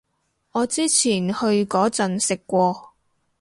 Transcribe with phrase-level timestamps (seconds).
[0.53, 2.91] 我之前去嗰陣食過